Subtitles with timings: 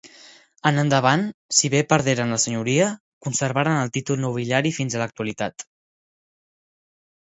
[0.69, 1.25] En endavant,
[1.57, 2.87] si bé perderen la senyoria,
[3.27, 5.67] conservaren el títol nobiliari fins a l'actualitat.